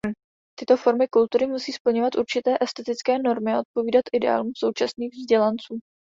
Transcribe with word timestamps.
Tyto 0.59 0.77
formy 0.77 1.07
kultury 1.07 1.47
musí 1.47 1.71
splňovat 1.71 2.15
určité 2.15 2.55
estetické 2.61 3.19
normy 3.19 3.53
a 3.53 3.59
odpovídat 3.59 4.01
ideálům 4.13 4.51
současných 4.57 5.13
vzdělanců. 5.13 5.79